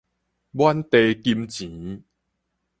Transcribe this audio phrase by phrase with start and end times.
[0.03, 0.05] 滿
[0.85, 2.03] 地金錢